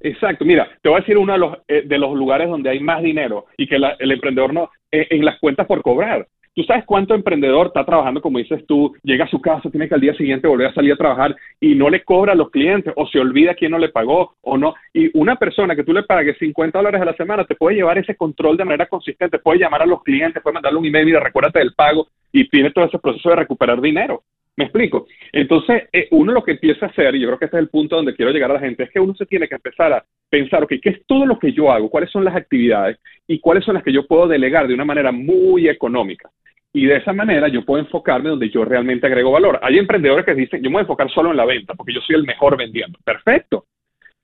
[0.00, 2.80] Exacto, mira, te voy a decir uno de los, eh, de los lugares donde hay
[2.80, 6.26] más dinero y que el emprendedor no, eh, en las cuentas por cobrar.
[6.56, 9.94] ¿Tú sabes cuánto emprendedor está trabajando, como dices tú, llega a su casa, tiene que
[9.94, 12.94] al día siguiente volver a salir a trabajar y no le cobra a los clientes
[12.96, 14.74] o se olvida quién no le pagó o no?
[14.94, 17.98] Y una persona que tú le pagues 50 dólares a la semana te puede llevar
[17.98, 21.16] ese control de manera consistente, puede llamar a los clientes, puede mandarle un email y
[21.16, 24.22] recuérdate del pago y tiene todo ese proceso de recuperar dinero.
[24.56, 25.06] ¿Me explico?
[25.32, 27.68] Entonces, eh, uno lo que empieza a hacer, y yo creo que este es el
[27.68, 30.04] punto donde quiero llegar a la gente, es que uno se tiene que empezar a
[30.30, 31.90] pensar, ok, ¿qué es todo lo que yo hago?
[31.90, 32.98] ¿Cuáles son las actividades?
[33.26, 36.30] ¿Y cuáles son las que yo puedo delegar de una manera muy económica?
[36.72, 39.58] Y de esa manera yo puedo enfocarme donde yo realmente agrego valor.
[39.62, 42.00] Hay emprendedores que dicen, yo me voy a enfocar solo en la venta, porque yo
[42.00, 42.98] soy el mejor vendiendo.
[43.04, 43.66] Perfecto.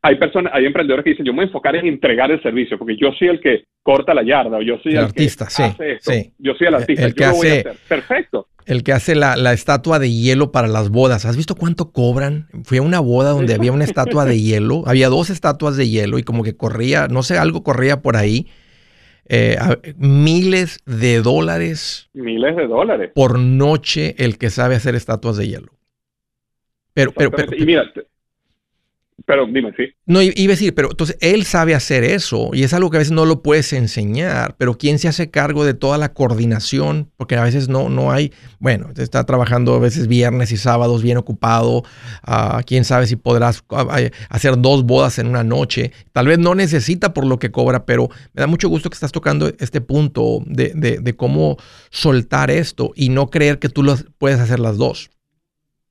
[0.02, 2.76] Hay personas, hay emprendedores que dicen, yo me voy a enfocar en entregar el servicio,
[2.76, 5.62] porque yo soy el que corta la yarda, o yo soy el, artista, sí,
[6.00, 6.32] sí.
[6.38, 10.52] Yo soy el artista, el que hace, Perfecto el que hace la, estatua de hielo
[10.52, 11.24] para las bodas.
[11.24, 12.48] ¿Has visto cuánto cobran?
[12.64, 14.84] Fui a una boda donde había una estatua de hielo.
[14.86, 18.46] Había dos estatuas de hielo y como que corría, no sé, algo corría por ahí.
[19.28, 19.56] Eh,
[19.96, 22.10] miles de dólares.
[22.12, 23.10] Miles de dólares.
[23.14, 25.72] Por noche el que sabe hacer estatuas de hielo.
[26.94, 27.90] Pero, pero, pero, y mira,
[29.26, 29.85] pero dime, sí.
[30.06, 32.98] No, iba a decir, pero entonces él sabe hacer eso y es algo que a
[32.98, 37.11] veces no lo puedes enseñar, pero ¿quién se hace cargo de toda la coordinación?
[37.16, 41.16] Porque a veces no, no hay, bueno, está trabajando a veces viernes y sábados bien
[41.16, 41.85] ocupado,
[42.26, 46.54] uh, quién sabe si podrás ah, hacer dos bodas en una noche, tal vez no
[46.54, 50.42] necesita por lo que cobra, pero me da mucho gusto que estás tocando este punto
[50.46, 51.56] de, de, de cómo
[51.90, 55.12] soltar esto y no creer que tú lo puedes hacer las dos.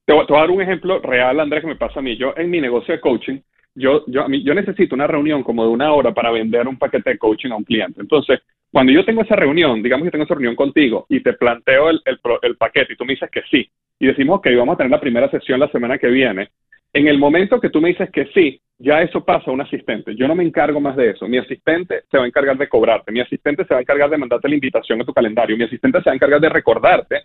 [0.06, 2.18] Te voy, a dar un ejemplo real, Andrés, que me pasa a mí.
[2.18, 3.40] Yo en mi negocio de coaching,
[3.76, 6.78] yo, yo, a mí, yo necesito una reunión como de una hora para vender un
[6.78, 8.02] paquete de coaching a un cliente.
[8.02, 8.40] Entonces,
[8.72, 12.02] cuando yo tengo esa reunión, digamos que tengo esa reunión contigo y te planteo el,
[12.06, 14.92] el, el paquete y tú me dices que sí, y decimos que vamos a tener
[14.92, 16.50] la primera sesión la semana que viene,
[16.94, 20.16] en el momento que tú me dices que sí, ya eso pasa a un asistente.
[20.16, 21.28] Yo no me encargo más de eso.
[21.28, 23.12] Mi asistente se va a encargar de cobrarte.
[23.12, 25.56] Mi asistente se va a encargar de mandarte la invitación a tu calendario.
[25.56, 27.22] Mi asistente se va a encargar de recordarte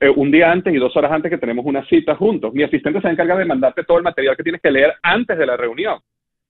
[0.00, 2.52] eh, un, día antes y dos horas antes que tenemos una cita juntos.
[2.54, 5.46] Mi asistente se encarga de mandarte todo el material que tienes que leer antes de
[5.46, 5.98] la reunión.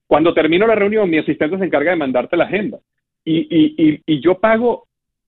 [0.07, 2.79] Cuando termino la reunión, mi asistente se encarga de mandarte la agenda.
[3.25, 4.87] Y, y, y, yo pago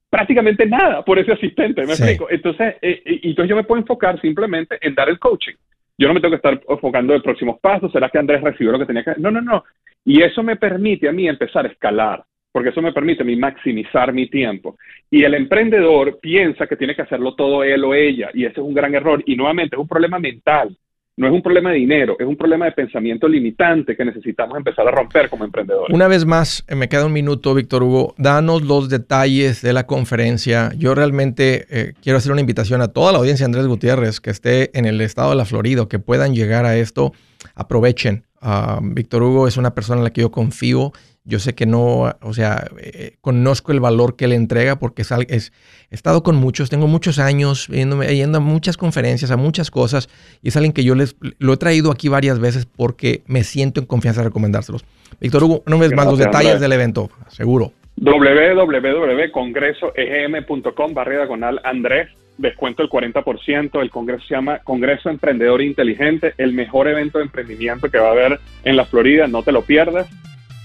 [0.08, 2.28] prácticamente nada por ese asistente, ¿me explico?
[2.30, 5.54] Entonces, eh, eh, entonces yo me puedo enfocar simplemente en dar el coaching.
[5.98, 8.78] Yo no me tengo que estar enfocando en próximos pasos, ¿será que Andrés recibió lo
[8.78, 9.64] que tenía que No, no, no.
[10.04, 14.28] Y eso me permite a mí empezar a escalar porque eso me permite maximizar mi
[14.28, 14.76] tiempo.
[15.10, 18.66] Y el emprendedor piensa que tiene que hacerlo todo él o ella, y ese es
[18.66, 19.22] un gran error.
[19.26, 20.76] Y nuevamente es un problema mental,
[21.18, 24.86] no es un problema de dinero, es un problema de pensamiento limitante que necesitamos empezar
[24.86, 25.92] a romper como emprendedores.
[25.92, 29.84] Una vez más, eh, me queda un minuto, Víctor Hugo, danos los detalles de la
[29.84, 30.70] conferencia.
[30.78, 34.70] Yo realmente eh, quiero hacer una invitación a toda la audiencia Andrés Gutiérrez que esté
[34.78, 37.12] en el estado de la Florida, que puedan llegar a esto,
[37.56, 38.22] aprovechen.
[38.40, 40.92] Ah, Víctor Hugo es una persona en la que yo confío
[41.28, 45.12] yo sé que no, o sea, eh, conozco el valor que le entrega porque es,
[45.28, 45.52] es,
[45.90, 50.08] he estado con muchos, tengo muchos años yendo, yendo a muchas conferencias, a muchas cosas,
[50.42, 53.78] y es alguien que yo les lo he traído aquí varias veces porque me siento
[53.78, 54.86] en confianza de recomendárselos.
[55.20, 57.72] Víctor Hugo, no ves más los detalles del evento, seguro.
[57.96, 66.54] www.congresoegm.com barra diagonal Andrés, descuento el 40%, el congreso se llama Congreso Emprendedor Inteligente, el
[66.54, 70.08] mejor evento de emprendimiento que va a haber en la Florida, no te lo pierdas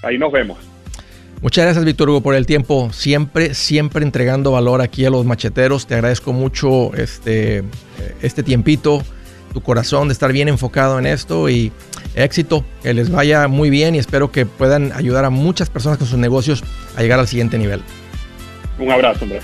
[0.03, 0.57] Ahí nos vemos.
[1.41, 2.89] Muchas gracias, Víctor Hugo, por el tiempo.
[2.93, 5.87] Siempre, siempre entregando valor aquí a los macheteros.
[5.87, 7.63] Te agradezco mucho este,
[8.21, 9.03] este tiempito,
[9.53, 11.73] tu corazón de estar bien enfocado en esto y
[12.15, 12.63] éxito.
[12.81, 16.17] Que les vaya muy bien y espero que puedan ayudar a muchas personas con sus
[16.17, 16.63] negocios
[16.95, 17.81] a llegar al siguiente nivel.
[18.79, 19.43] Un abrazo, Andrés.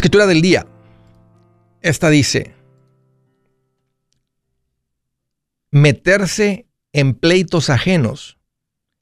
[0.00, 0.66] escritura del día.
[1.82, 2.54] Esta dice,
[5.70, 8.38] meterse en pleitos ajenos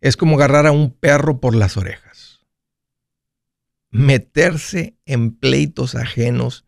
[0.01, 2.45] es como agarrar a un perro por las orejas.
[3.91, 6.67] Meterse en pleitos ajenos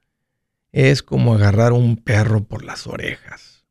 [0.71, 3.67] es como agarrar a un perro por las orejas.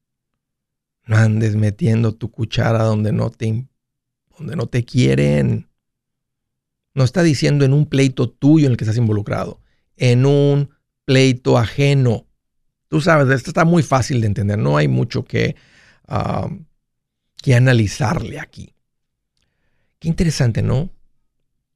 [1.05, 3.65] No andes metiendo tu cuchara donde no te,
[4.37, 5.69] donde no te quieren.
[6.93, 9.61] No está diciendo en un pleito tuyo en el que estás involucrado,
[9.99, 10.71] en un
[11.05, 12.25] pleito ajeno.
[12.87, 15.55] Tú sabes, esto está muy fácil de entender, no hay mucho que,
[17.41, 18.73] que analizarle aquí.
[19.99, 20.89] Qué interesante, ¿no?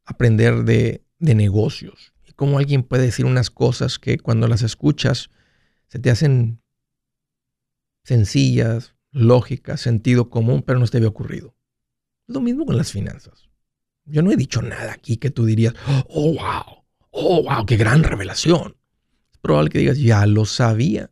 [0.05, 5.29] Aprender de, de negocios y cómo alguien puede decir unas cosas que cuando las escuchas
[5.87, 6.61] se te hacen
[8.03, 11.55] sencillas, lógicas, sentido común, pero no te había ocurrido.
[12.27, 13.49] Lo mismo con las finanzas.
[14.05, 15.73] Yo no he dicho nada aquí que tú dirías,
[16.09, 16.82] oh, wow,
[17.13, 18.75] oh, wow, qué gran revelación
[19.43, 21.11] probable que digas, ya lo sabía.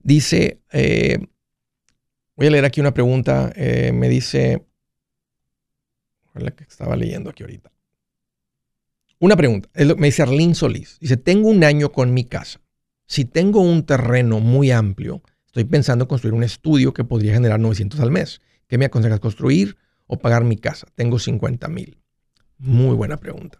[0.01, 1.19] Dice, eh,
[2.35, 3.51] voy a leer aquí una pregunta.
[3.57, 4.65] Eh, me dice,
[6.41, 7.71] la que estaba leyendo aquí ahorita.
[9.19, 9.69] Una pregunta.
[9.97, 10.97] Me dice Arlene Solís.
[10.99, 12.59] Dice, tengo un año con mi casa.
[13.05, 17.59] Si tengo un terreno muy amplio, estoy pensando en construir un estudio que podría generar
[17.59, 18.41] 900 al mes.
[18.67, 19.77] ¿Qué me aconsejas construir
[20.07, 20.87] o pagar mi casa?
[20.95, 21.99] Tengo 50 mil.
[22.57, 23.59] Muy buena pregunta.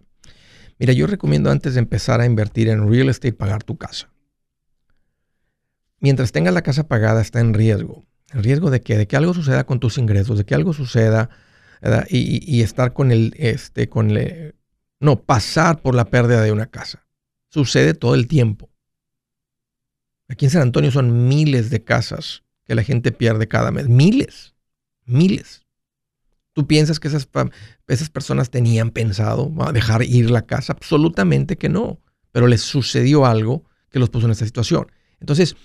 [0.79, 4.09] Mira, yo recomiendo antes de empezar a invertir en real estate, pagar tu casa.
[5.99, 8.05] Mientras tengas la casa pagada, está en riesgo.
[8.33, 11.29] ¿En riesgo de que De que algo suceda con tus ingresos, de que algo suceda
[12.09, 14.55] y, estar con el, este, con el,
[14.99, 17.05] no, pasar por la pérdida de una casa.
[17.49, 18.69] Sucede todo el tiempo.
[20.29, 23.89] Aquí en San Antonio son miles de casas que la gente pierde cada mes.
[23.89, 24.55] Miles,
[25.05, 25.61] miles.
[26.53, 27.27] ¿Tú piensas que esas,
[27.87, 30.73] esas personas tenían pensado dejar ir la casa?
[30.73, 31.99] Absolutamente que no.
[32.31, 34.91] Pero les sucedió algo que los puso en esta situación.
[35.19, 35.55] Entonces,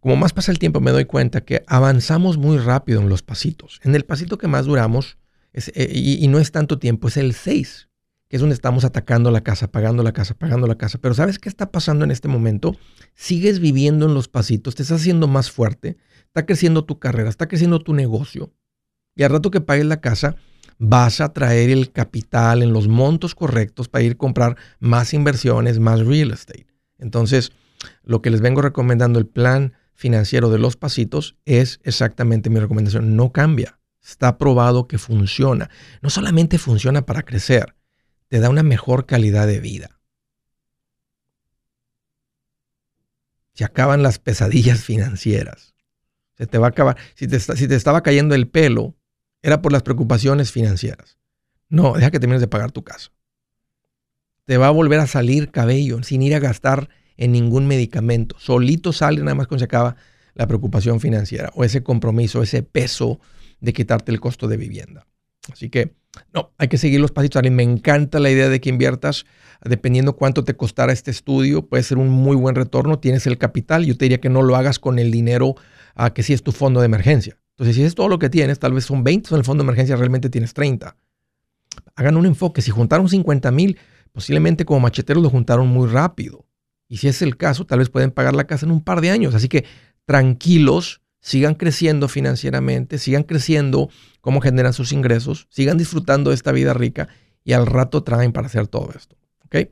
[0.00, 3.80] como más pasa el tiempo, me doy cuenta que avanzamos muy rápido en los pasitos.
[3.84, 5.18] En el pasito que más duramos,
[5.52, 7.88] eh, y, no es tanto tiempo, es el 6
[8.28, 10.98] que es donde estamos atacando la casa, pagando la casa, pagando la casa.
[10.98, 12.76] Pero ¿sabes qué está pasando en este momento?
[13.16, 15.96] Sigues viviendo en los pasitos, te estás haciendo más fuerte,
[16.26, 18.52] está creciendo tu carrera, está creciendo tu negocio.
[19.16, 20.36] Y al rato que pagues la casa,
[20.78, 25.80] vas a traer el capital en los montos correctos para ir a comprar más inversiones,
[25.80, 26.68] más real estate.
[26.98, 27.50] Entonces,
[28.04, 33.16] lo que les vengo recomendando, el plan financiero de los pasitos, es exactamente mi recomendación.
[33.16, 33.78] No cambia.
[34.02, 35.68] Está probado que funciona.
[36.00, 37.76] No solamente funciona para crecer,
[38.28, 40.00] te da una mejor calidad de vida.
[43.52, 45.74] Se acaban las pesadillas financieras.
[46.38, 46.96] Se te va a acabar.
[47.14, 48.96] Si te, estaba cayendo el pelo,
[49.42, 51.18] era por las preocupaciones financieras.
[51.68, 53.10] No, deja que termines de pagar tu casa.
[54.46, 56.88] Te va a volver a salir cabello sin ir a gastar
[57.20, 58.34] en ningún medicamento.
[58.38, 59.94] Solito sale nada más cuando se acaba
[60.34, 63.20] la preocupación financiera o ese compromiso, ese peso
[63.60, 65.06] de quitarte el costo de vivienda.
[65.52, 65.94] Así que
[66.32, 67.38] no, hay que seguir los pasitos.
[67.38, 69.26] A mí me encanta la idea de que inviertas,
[69.62, 73.84] dependiendo cuánto te costará este estudio, puede ser un muy buen retorno, tienes el capital.
[73.84, 75.56] Yo te diría que no lo hagas con el dinero
[75.94, 77.38] a que si es tu fondo de emergencia.
[77.50, 79.66] Entonces, si es todo lo que tienes, tal vez son 20, en el fondo de
[79.66, 80.96] emergencia realmente tienes 30.
[81.96, 82.62] Hagan un enfoque.
[82.62, 83.76] Si juntaron 50 mil,
[84.10, 86.46] posiblemente como macheteros lo juntaron muy rápido.
[86.90, 89.10] Y si es el caso, tal vez pueden pagar la casa en un par de
[89.10, 89.36] años.
[89.36, 89.64] Así que
[90.06, 93.88] tranquilos, sigan creciendo financieramente, sigan creciendo
[94.20, 97.08] cómo generan sus ingresos, sigan disfrutando de esta vida rica
[97.44, 99.14] y al rato traen para hacer todo esto.
[99.44, 99.70] ¿Ok?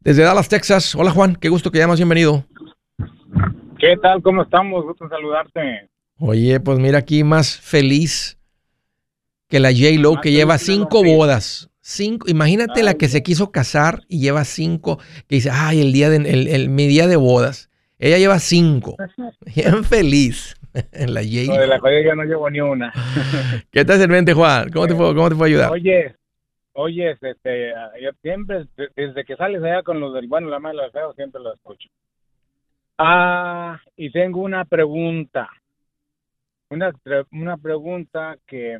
[0.00, 0.94] Desde Dallas, Texas.
[0.94, 2.44] Hola Juan, qué gusto que llamas, bienvenido.
[3.78, 4.20] ¿Qué tal?
[4.22, 4.84] ¿Cómo estamos?
[4.84, 5.88] Gusto saludarte.
[6.18, 8.38] Oye, pues mira aquí más feliz
[9.48, 9.98] que la J.
[9.98, 11.70] Lo que lleva cinco bodas.
[11.90, 16.10] Cinco, imagínate la que se quiso casar y lleva cinco, que dice, ay, el día
[16.10, 17.70] de, el, mi día de bodas.
[17.98, 18.94] Ella lleva cinco.
[19.56, 20.54] Bien feliz.
[20.92, 21.46] en la J.
[21.46, 22.92] No, de la cual ya no llevo ni una.
[23.72, 24.68] ¿Qué te en mente, Juan?
[24.68, 25.70] ¿Cómo te, puedo, ¿Cómo te puedo ayudar?
[25.70, 26.14] Oye,
[26.74, 27.72] oye, este,
[28.02, 31.54] yo siempre, desde que sales allá con los del bueno, la mala, feo, siempre lo
[31.54, 31.88] escucho.
[32.98, 35.48] Ah, y tengo una pregunta.
[36.68, 36.92] Una,
[37.32, 38.78] una pregunta que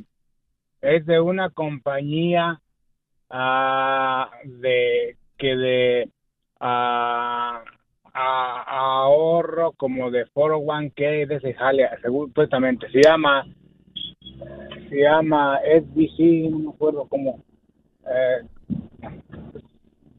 [0.82, 2.60] es de una compañía
[3.30, 6.10] ah, de que de
[6.60, 7.62] ah,
[8.12, 12.90] ahorro como de 401k de jale, supuestamente.
[12.90, 13.46] Se llama,
[14.88, 17.42] se llama SBC, no me acuerdo cómo,
[18.06, 18.42] eh,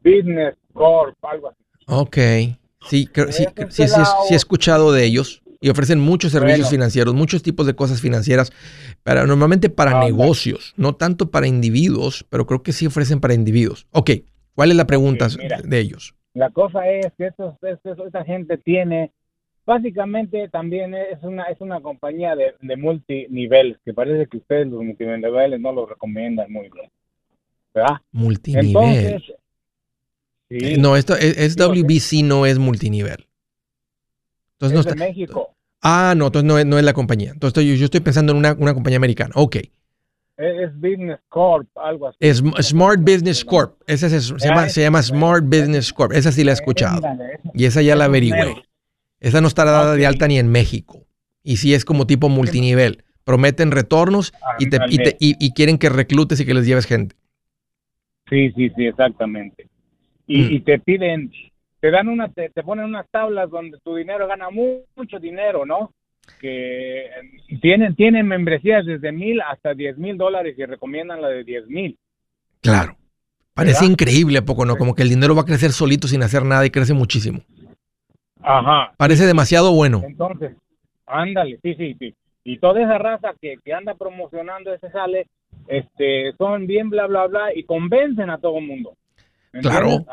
[0.02, 1.58] Business Corp, algo así.
[1.86, 2.16] Ok.
[2.88, 7.66] Sí, sí, sí, sí, he escuchado de ellos y ofrecen muchos servicios financieros, muchos tipos
[7.66, 8.50] de cosas financieras,
[9.02, 13.86] pero normalmente para negocios, no tanto para individuos, pero creo que sí ofrecen para individuos.
[13.92, 14.10] Ok,
[14.54, 16.14] ¿cuál es la pregunta de ellos?
[16.32, 19.12] La cosa es que estos, esta gente tiene,
[19.66, 24.82] básicamente también es una es una compañía de, de multinivel, que parece que ustedes los
[24.82, 26.90] multiniveles no lo recomiendan muy bien.
[27.74, 27.98] ¿Verdad?
[28.12, 29.22] Multinivel.
[30.78, 33.26] No, esto es, WBC no es multinivel.
[34.60, 35.54] Entonces no está, México.
[35.80, 37.30] Ah, no, entonces no es, no es la compañía.
[37.30, 39.32] Entonces yo, yo estoy pensando en una, una compañía americana.
[39.34, 39.56] Ok.
[40.36, 42.16] Es Business Corp, algo así.
[42.20, 43.80] Es Smart Business Corp.
[43.86, 46.12] Esa se, llama, Smart Business Corp.
[46.12, 47.00] Esa sí la he escuchado.
[47.54, 48.64] Y esa ya la averigüé.
[49.20, 51.06] Esa no está dada de alta ni en México.
[51.42, 53.04] Y sí es como tipo multinivel.
[53.24, 54.78] Prometen retornos y, te,
[55.18, 57.16] y, quieren que reclutes y que les lleves gente.
[58.28, 59.68] Sí, sí, sí, exactamente.
[60.26, 60.52] y, Mm.
[60.52, 61.32] y te piden,
[61.80, 65.64] te dan una, te, te ponen unas tablas donde tu dinero gana mu- mucho dinero,
[65.66, 65.92] ¿no?
[66.40, 67.10] Que eh,
[67.60, 71.98] tienen, tienen membresías desde mil hasta diez mil dólares y recomiendan la de diez mil.
[72.60, 72.96] Claro.
[73.54, 73.90] Parece ¿Verdad?
[73.92, 74.76] increíble, ¿a poco no?
[74.76, 77.40] Como que el dinero va a crecer solito sin hacer nada y crece muchísimo.
[78.42, 78.92] Ajá.
[78.96, 80.02] Parece demasiado bueno.
[80.04, 80.52] Entonces,
[81.06, 82.14] ándale, sí, sí, sí.
[82.44, 85.26] Y toda esa raza que, que anda promocionando ese sale,
[85.66, 88.94] este, son bien bla, bla, bla, y convencen a todo el mundo.
[89.52, 90.04] Claro.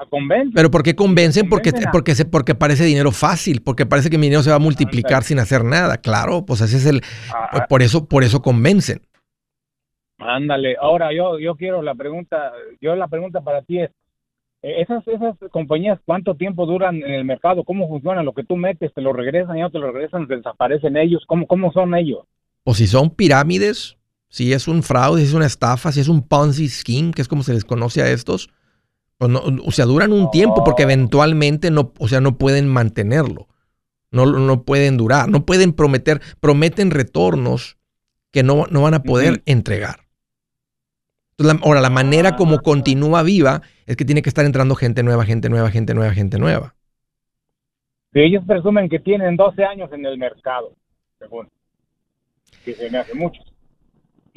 [0.54, 1.48] Pero ¿por qué convencen?
[1.48, 4.60] Porque, porque, se, porque parece dinero fácil, porque parece que mi dinero se va a
[4.60, 5.98] multiplicar sin hacer nada.
[5.98, 7.02] Claro, pues ese es el...
[7.32, 9.02] Ah, Por eso, por eso convencen.
[10.20, 13.92] Ándale, ahora yo yo quiero la pregunta, yo la pregunta para ti es,
[14.64, 17.64] eh, esas esas compañías, ¿cuánto tiempo duran en el mercado?
[17.64, 18.24] ¿Cómo funciona?
[18.24, 21.46] Lo que tú metes, te lo regresan, ya no te lo regresan, desaparecen ellos, ¿cómo,
[21.46, 22.26] cómo son ellos?
[22.64, 26.28] O si son pirámides, si es un fraude, si es una estafa, si es un
[26.28, 28.50] Ponzi scheme, que es como se les conoce a estos,
[29.18, 33.48] pues no- o sea, duran un tiempo porque eventualmente no, o sea, no pueden mantenerlo.
[34.12, 37.78] No, no pueden durar, no pueden prometer, prometen retornos
[38.32, 40.02] que no, no van a poder entregar.
[41.32, 42.62] Entonces, la- ahora, la manera como Ah.
[42.64, 46.38] continúa viva es que tiene que estar entrando gente nueva, gente nueva, gente nueva, gente
[46.40, 46.76] nueva.
[48.14, 50.74] Ellos presumen que tienen 12 años en el mercado,
[51.20, 51.50] según,
[52.66, 53.42] que se me hace mucho.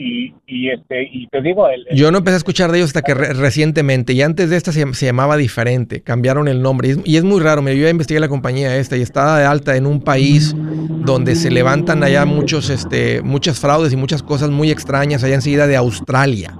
[0.02, 2.88] Y, y este y te digo, el, el- Yo no empecé a escuchar de ellos
[2.88, 6.88] hasta que re- recientemente, y antes de esta se, se llamaba diferente, cambiaron el nombre.
[6.88, 9.36] Y es, y es muy raro, mira, yo ya investigué la compañía esta y está
[9.36, 14.22] de alta en un país donde se levantan allá muchos, este, muchas fraudes y muchas
[14.22, 16.56] cosas muy extrañas allá enseguida de Australia.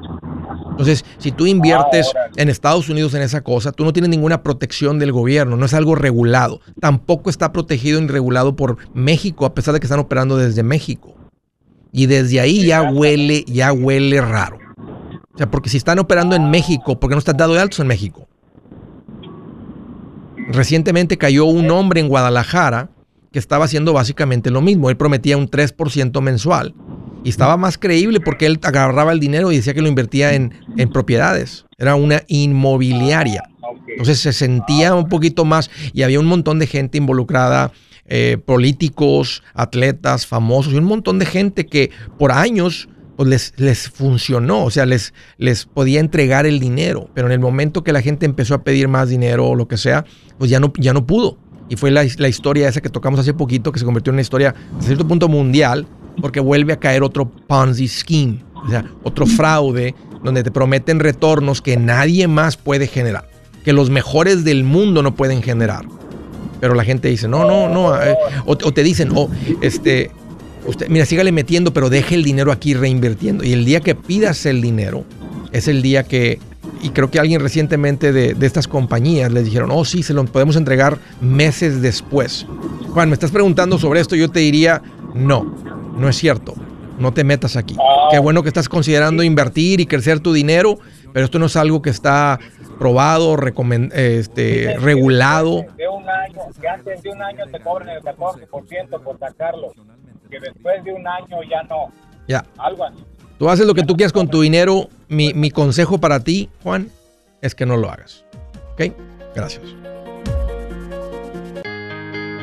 [0.72, 4.42] Entonces, si tú inviertes Ah, en Estados Unidos en esa cosa, tú no tienes ninguna
[4.42, 6.60] protección del gobierno, no es algo regulado.
[6.80, 11.16] Tampoco está protegido ni regulado por México, a pesar de que están operando desde México.
[11.92, 14.58] Y desde ahí ya huele, ya huele raro.
[15.34, 17.80] O sea, porque si están operando en México, ¿por qué no están dado de altos
[17.80, 18.28] en México?
[20.48, 22.90] Recientemente cayó un hombre en Guadalajara
[23.32, 24.90] que estaba haciendo básicamente lo mismo.
[24.90, 26.74] Él prometía un 3% mensual.
[27.22, 30.54] Y estaba más creíble porque él agarraba el dinero y decía que lo invertía en,
[30.76, 31.66] en propiedades.
[31.78, 33.42] Era una inmobiliaria.
[33.62, 33.78] ok.
[33.88, 37.72] Entonces se sentía un poquito más y había un montón de gente involucrada,
[38.10, 43.88] eh, políticos, atletas, famosos y un montón de gente que por años pues, les, les
[43.88, 48.02] funcionó, o sea, les, les podía entregar el dinero, pero en el momento que la
[48.02, 50.04] gente empezó a pedir más dinero o lo que sea,
[50.38, 51.38] pues ya no, ya no pudo.
[51.68, 54.22] Y fue la, la historia esa que tocamos hace poquito, que se convirtió en una
[54.22, 55.86] historia a cierto punto mundial,
[56.20, 61.62] porque vuelve a caer otro Ponzi scheme, o sea, otro fraude donde te prometen retornos
[61.62, 63.30] que nadie más puede generar
[63.64, 65.86] que los mejores del mundo no pueden generar.
[66.60, 68.00] Pero la gente dice, no, no, no.
[68.02, 69.28] eh, o, o te dicen, oh,
[69.60, 70.10] este,
[70.66, 73.44] usted, mira, sígale metiendo, pero deje el dinero aquí reinvirtiendo.
[73.44, 75.04] Y el día que pidas el dinero,
[75.52, 76.38] es el día que,
[76.82, 80.24] y creo que alguien recientemente de, de estas compañías les dijeron, oh, sí, se lo
[80.26, 82.46] podemos entregar meses después.
[82.90, 84.82] Juan, me estás preguntando sobre esto, yo te diría,
[85.14, 85.54] no,
[85.96, 86.54] no es cierto.
[86.98, 87.74] No te metas aquí.
[88.10, 90.78] Qué bueno que estás considerando invertir y crecer tu dinero,
[91.14, 92.38] pero esto no es algo que está
[92.80, 95.56] probado, recomen- este, que regulado.
[95.58, 99.72] después De un año, que antes de un año te cobran el 14% por sacarlo,
[100.30, 101.92] que después de un año ya no,
[102.26, 102.44] Ya.
[102.58, 103.04] algo así.
[103.38, 104.88] Tú haces lo que tú quieras con tu dinero.
[105.08, 106.90] Mi, mi consejo para ti, Juan,
[107.42, 108.24] es que no lo hagas.
[108.72, 108.92] ¿Ok?
[109.34, 109.62] Gracias.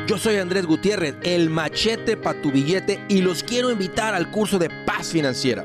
[0.06, 4.58] Yo soy Andrés Gutiérrez, el machete para tu billete y los quiero invitar al curso
[4.58, 5.64] de paz financiera.